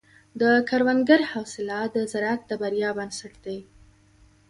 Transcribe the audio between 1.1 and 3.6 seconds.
حوصله د زراعت د بریا بنسټ دی.